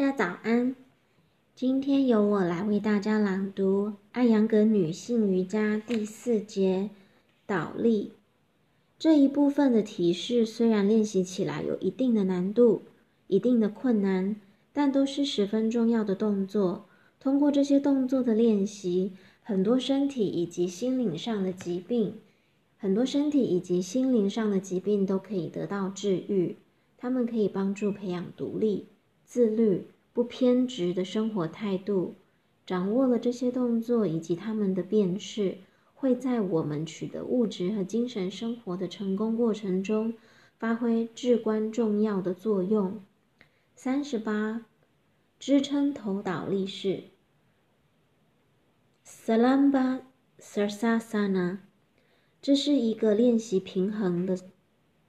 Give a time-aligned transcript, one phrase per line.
[0.00, 0.74] 大家早安。
[1.54, 6.88] 今天由我来为大家朗读《艾扬格女性瑜伽》第四节
[7.44, 8.12] 倒立
[8.98, 10.46] 这一部分的提示。
[10.46, 12.80] 虽然练习起来有一定的难度、
[13.26, 14.36] 一定的困难，
[14.72, 16.86] 但都是十分重要的动作。
[17.20, 19.12] 通过这些动作的练习，
[19.42, 22.14] 很多身体以及心灵上的疾病，
[22.78, 26.56] 很多身体以及心灵上的疾病都可以得到治愈。
[26.96, 28.86] 他们可以帮助培养独立、
[29.30, 32.16] 自律、不偏执的生活态度。
[32.66, 35.58] 掌握了这些动作以及他们的变式，
[35.94, 40.14] 会在我们取得物质和精神生活的成功过程中
[40.58, 43.00] 发挥至关重要的作用。
[43.76, 44.66] 三十八，
[45.38, 47.04] 支撑头倒立式
[49.06, 50.00] （Salamba
[50.40, 51.58] Sarsasana，
[52.42, 54.36] 这是一个练习平衡的。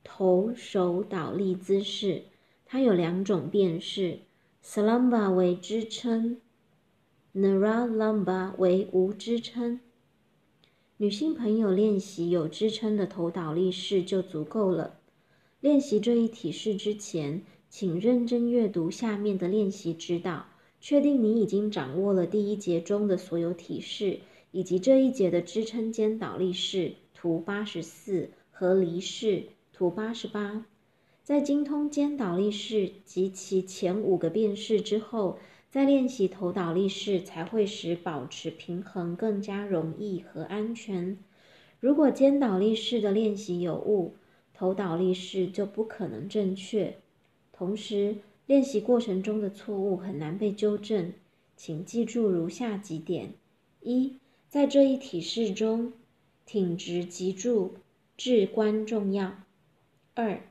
[0.03, 2.25] 头手倒立姿势，
[2.71, 4.19] 它有两种变式
[4.63, 6.39] ：salamba 为支撑
[7.35, 9.81] ，naralamba 为无支撑。
[10.95, 15.01] 女性朋友练习有支撑的头倒立式就足够了。
[15.59, 20.45] 练习这一体式之前，请认真阅读下面的练习指导，
[20.79, 29.47] 确定你已经掌握了第一节中的所有体式，以及这一节的支撑肩倒立式图八十四和离式。
[29.73, 30.65] 图八十八，
[31.31, 41.17] 在精通肩倒立式及其前五个变式之后，再练习头倒立式才会使保持平衡更加容易和安全。
[41.79, 44.15] 如果肩倒立式的练习有误，
[44.53, 46.97] 头倒立式就不可能正确。
[47.53, 51.13] 同时，练习过程中的错误很难被纠正。
[51.55, 53.35] 请记住如下几点：
[53.79, 54.17] 一，
[54.49, 55.93] 在这一体式中，
[56.45, 57.75] 挺直脊柱
[58.17, 59.33] 至关重要。
[60.13, 60.41] 二，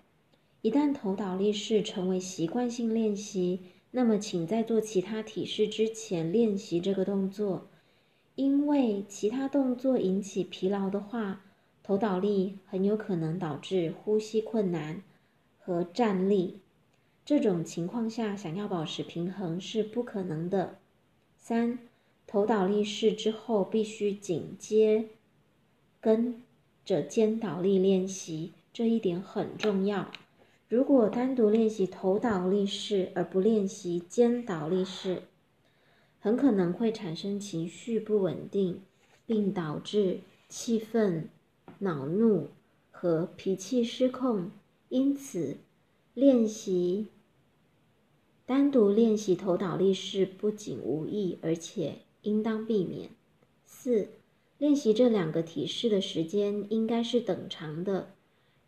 [0.62, 3.60] 一旦头倒立式成为习惯性练习，
[3.92, 7.68] 那么请在做其他体式之前练习这个动作，
[8.34, 11.44] 因为其他动作引起疲劳的话，
[11.82, 15.02] 头倒立很有可能导致呼吸困难
[15.58, 16.58] 和站立。
[17.24, 20.78] 这种情况下，想要保持平衡是不可能的。
[21.38, 21.78] 三，
[22.26, 25.06] 头倒立式之后必须紧接
[26.00, 26.42] 跟
[26.84, 28.52] 着肩倒立练习。
[28.72, 30.10] 这一点很重要。
[30.70, 35.24] 如果单独练习头倒立式而不练习肩倒立式，
[36.20, 38.80] 很可能会产生情绪不稳定，
[39.26, 41.28] 并导致气愤、
[41.80, 42.50] 恼怒
[42.92, 44.52] 和脾气失控。
[44.88, 45.56] 因此，
[46.14, 47.08] 练习
[48.46, 53.10] 单独练习头倒立式不仅无益，而且应当避免。
[53.64, 54.10] 四、
[54.56, 58.14] 练习这两个体式的时间应该是等长的。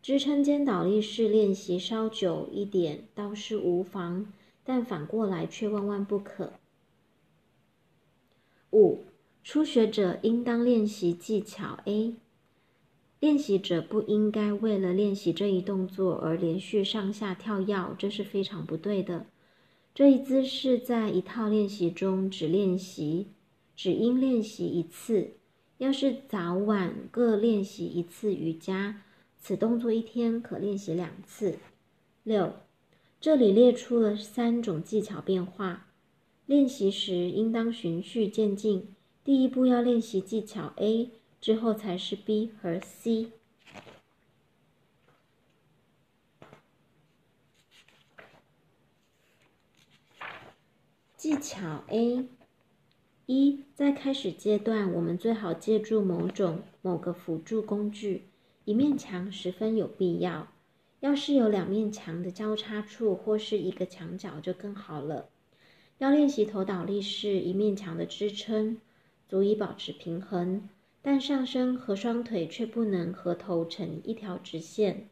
[0.03, 4.25] 支撑肩倒立式练习稍久一点倒是无妨，
[4.65, 6.51] 但反过来却万万不可。
[8.71, 8.99] 五、
[9.45, 12.15] 初学者应当练习技巧 A。
[13.21, 19.27] 练习者不应该为了练习这一动作而连续上下跳跃，这是非常不对的。
[19.95, 23.27] 这一姿势在一套练习中只练习，
[23.73, 25.37] 只应练习一次。
[25.77, 29.01] 要是早晚各练习一次瑜伽。
[29.43, 31.59] 此动作一天可练习两次。
[32.23, 32.53] 六，
[33.19, 35.87] 这里列出了三种技巧变化。
[36.45, 41.11] 练习时应当循序渐进，第一步要练习技巧 A，
[41.41, 43.33] 之后才是 B 和 C。
[51.17, 52.29] 技巧 A，
[53.25, 58.29] 一，在开始阶段，我们最好借助某种某个辅助工具。
[58.65, 60.47] 一面墙十分有必要，
[61.01, 65.29] 要是有两面墙的交叉处或是一个墙角就更好了。
[65.97, 68.77] 要练习头倒立式，一面墙的支撑
[69.27, 70.69] 足以保持平衡，
[71.01, 75.09] 但上身和双腿却不能和头成一条直线。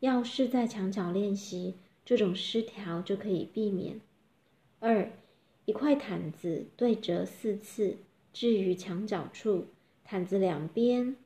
[0.00, 1.74] 要是在墙角练习，
[2.04, 4.00] 这种失调就可以避免。
[4.78, 5.10] 二，
[5.64, 7.96] 一块毯子对折四次，
[8.32, 9.66] 置于墙角处，
[10.04, 11.16] 毯子两边。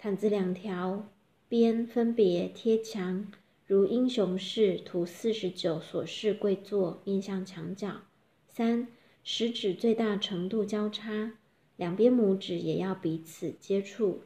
[0.00, 1.08] 毯子两条
[1.48, 3.26] 边分别贴墙，
[3.66, 8.02] 如英雄式图四十九所示跪坐，面向墙角。
[8.46, 8.86] 三，
[9.24, 11.32] 食指最大程度交叉，
[11.76, 14.20] 两边拇指也要彼此接触，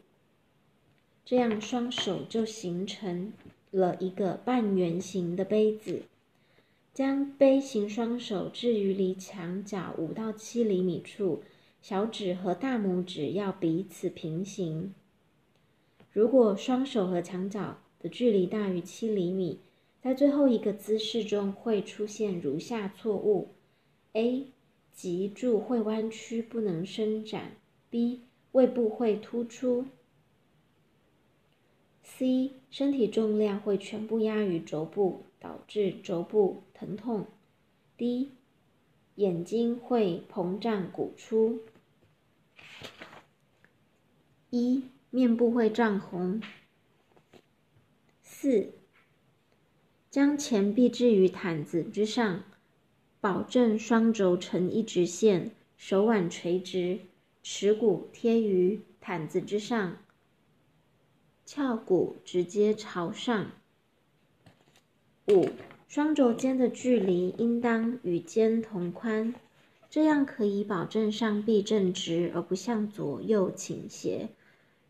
[1.24, 3.32] 这样双手就形成
[3.70, 6.02] 了一个半圆形的杯子。
[6.92, 11.42] 将杯形双手置于离墙角五到七厘米处，
[11.80, 14.92] 小指和大拇指要彼此平行。
[16.12, 19.60] 如果双手和墙角的距离大于七厘米，
[20.02, 23.48] 在最后一个姿势中会出现如下错误
[24.12, 24.48] ：：A.
[24.92, 27.52] 脊柱会弯曲，不能伸展
[27.90, 28.18] ；B.
[28.52, 29.86] 胃部会突出
[32.04, 32.50] ；C.
[32.70, 37.24] 身体重量会全部压于肘部，导致肘部疼痛
[37.96, 38.28] ；D.
[39.14, 41.60] 眼睛会膨胀鼓出。
[44.50, 44.82] 一、
[45.12, 46.40] 面部会涨红。
[48.22, 48.72] 四、
[50.10, 52.42] 将前臂置于毯子之上，
[53.20, 57.00] 保证双肘成一直线，手腕垂直，
[57.42, 59.98] 耻骨贴于毯子之上，
[61.44, 63.52] 翘骨直接朝上。
[65.28, 65.48] 五。
[65.88, 69.34] 双肘间的距离应当与肩同宽，
[69.90, 74.30] 这样可以保证上臂正直而不向左右倾斜。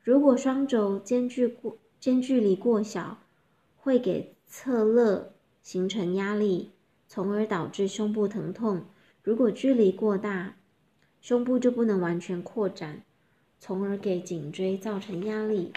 [0.03, 3.19] 如果双肘间距过间距离过小，
[3.77, 5.33] 会给侧肋
[5.63, 6.73] 形成压力，
[7.09, 8.85] 从而导致胸部疼痛。
[9.23, 10.57] 如果距离过大，
[11.21, 13.03] 胸部就不能完全扩展，
[13.59, 15.73] 从而给颈椎造成压力。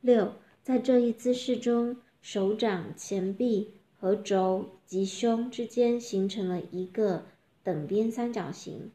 [0.00, 0.32] 六，
[0.62, 3.74] 在这一姿势中，手掌、前臂。
[3.96, 7.24] 和肘及胸之间形成了一个
[7.62, 8.90] 等边三角形。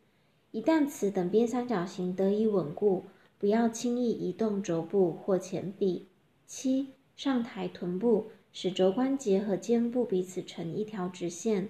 [0.52, 3.06] 一旦此等边三角形得以稳固，
[3.40, 6.08] 不要轻易移动肘部或前臂。
[6.46, 11.70] 七，上抬臀部，使肘关节和肩部彼此成一条直线，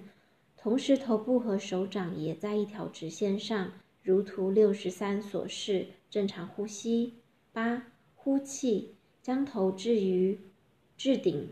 [0.56, 3.72] 同时头部和手掌也在一条直线上，
[4.02, 5.86] 如图六十三所示。
[6.10, 7.14] 正常呼吸。
[7.52, 7.86] 八，
[8.16, 10.40] 呼气，将头置于
[10.96, 11.50] 置顶。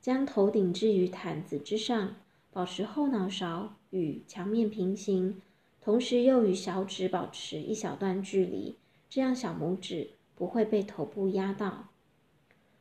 [0.00, 2.16] 将头顶置于毯子之上，
[2.50, 5.42] 保持后脑勺与墙面平行，
[5.80, 8.76] 同时又与小指保持一小段距离，
[9.14, 11.90] 这样小拇指不会被头部压到。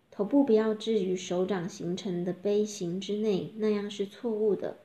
[0.10, 4.78] 头部不要置于手掌形成的杯形之内，那样是错误的。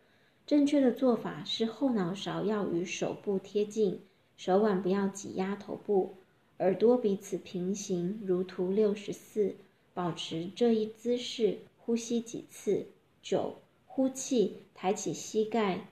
[0.44, 4.00] 正确的做法是后脑勺要与手部贴近，
[4.36, 6.16] 手腕不要挤压头部，
[6.58, 9.54] 耳朵彼此平行，如图六十四。
[9.94, 11.58] 保持这一姿势。
[11.78, 12.88] 呼吸几次。
[13.22, 15.86] 九，呼气，抬起膝盖，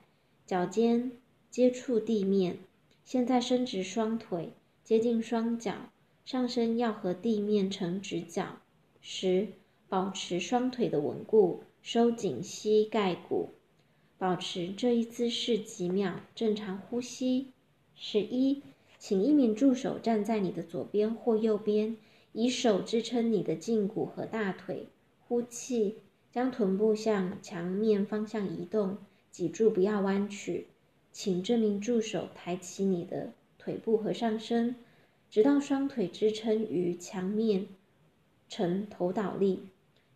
[0.45, 1.13] 脚尖
[1.49, 2.57] 接触地面。
[3.05, 4.49] 现在伸直双腿，
[4.85, 5.89] 接近双脚，
[6.25, 8.59] 上身要和地面成直角。
[9.01, 9.47] 十，
[9.89, 13.49] 保持双腿的稳固，收紧膝盖骨，
[14.19, 17.47] 保持这一姿势几秒，正常呼吸。
[17.95, 18.61] 十一，
[18.99, 21.97] 请一名助手站在你的左边或右边，
[22.33, 24.85] 以手支撑你的胫骨和大腿。
[25.27, 25.95] 呼气，
[26.31, 28.99] 将臀部向墙面方向移动，
[29.31, 30.67] 脊柱不要弯曲。
[31.11, 33.31] 请这名助手抬起你的
[33.65, 34.75] 腿部和上身，
[35.31, 37.65] 直到双腿支撑于墙面，
[38.47, 39.69] 呈头倒立。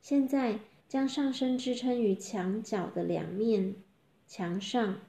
[0.04, 3.74] 现在将上身支撑于墙角的两面
[4.28, 5.00] 墙上，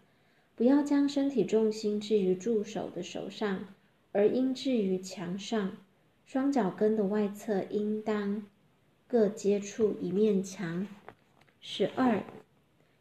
[0.57, 3.67] 不要将身体重心置于助手的手上，
[4.13, 5.77] 而应置于墙上。
[6.25, 8.43] 双脚跟的外侧应当。
[9.07, 10.87] 各接触一面墙。
[11.61, 12.23] 十二，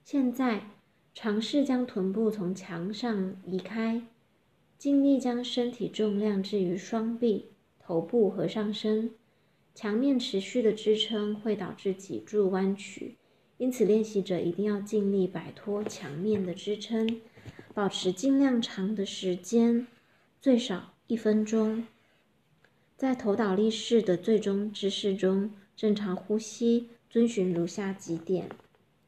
[0.03, 0.63] 现在
[1.13, 4.01] 尝试将臀部从墙上移开，
[4.79, 9.11] 尽力将身体重量置于双臂、头部和上身。
[9.75, 13.17] 墙面持续的支撑会导致脊柱弯曲，
[13.57, 17.21] 因此练习者一定要尽力摆脱墙面的支撑，
[17.73, 19.85] 保持尽量长的时间，
[20.41, 21.85] 最少一分钟。
[22.97, 25.51] 在头倒立式的最终姿势中。
[25.75, 28.49] 正常呼吸，遵循如下几点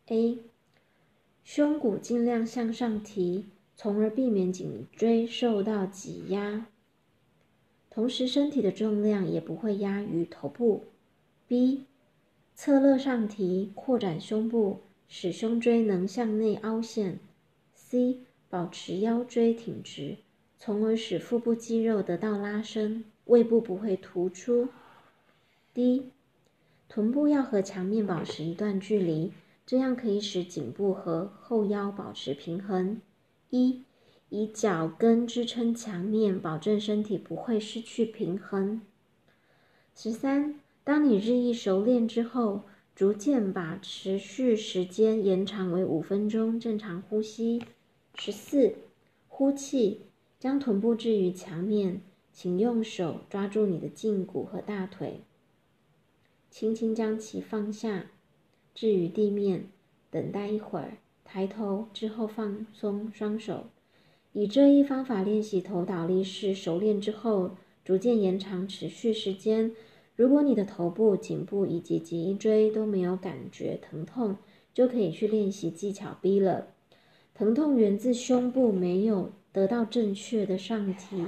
[0.06, 0.38] ：A.
[1.44, 3.44] 胸骨尽量向上提，
[3.84, 6.68] 从而避免颈椎受到挤压，
[7.90, 10.84] 同时身体的重量也不会压于头部。
[11.48, 11.86] B.
[12.54, 17.18] 侧肋上提，扩展胸部，使胸椎能向内凹陷。
[17.74, 18.20] C.
[18.52, 20.18] 保持腰椎挺直，
[20.60, 24.68] 从而使腹部肌肉得到拉伸，胃部不会突出。
[25.74, 26.12] D.
[26.88, 29.32] 臀部要和墙面保持一段距离，
[29.66, 33.02] 这样可以使颈部和后腰保持平衡。
[33.52, 33.84] 一，
[34.30, 38.82] 以脚跟支撑墙面，保证身体不会失去平衡。
[39.94, 42.64] 十三，当你日益熟练之后，
[42.96, 47.62] 逐渐把持续时间延长为五分钟，正常呼吸。
[48.16, 48.76] 十四，
[49.28, 50.02] 呼气，
[50.40, 55.22] 将臀部置于墙面，请用手抓住你的胫骨和大腿。
[56.50, 58.12] 轻轻将其放下，
[58.74, 59.68] 置于地面，
[60.10, 60.98] 等待一会儿，
[61.34, 63.68] 抬头之后放松双手。
[64.34, 67.52] 以这一方法练习头倒立式，熟练之后，
[67.86, 69.72] 逐渐延长持续时间。
[70.18, 74.36] 如果你的头部、颈部以及脊椎都没有感觉疼痛，
[74.74, 76.68] 就可以去练习技巧 B 了。
[77.34, 81.26] 疼痛源自胸部没有得到正确的上提，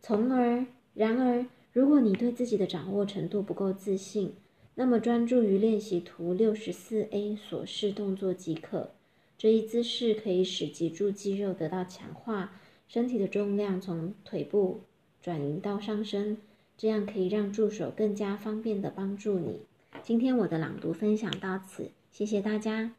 [0.00, 0.64] 从而，
[0.94, 4.32] 然而，如果你对自己的掌握程度不够自信，
[4.78, 8.90] 那么专注于练习图六十四 A 所示动作即可。
[9.38, 12.52] 这一姿势可以使脊柱肌肉得到强化，
[12.86, 14.82] 身体的重量从腿部
[15.22, 16.36] 转移到上身，
[16.76, 19.60] 这样可以让助手更加方便地帮助你。
[20.02, 22.94] 今天我的朗读分享到此，谢谢大家。